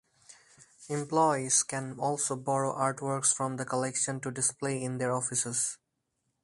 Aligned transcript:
Employees 0.89 1.61
can 1.61 1.99
also 1.99 2.35
borrow 2.35 2.73
art 2.73 3.03
works 3.03 3.31
from 3.33 3.57
the 3.57 3.65
Collection 3.65 4.19
to 4.21 4.31
display 4.31 4.81
in 4.81 4.97
their 4.97 5.11
offices. 5.13 5.77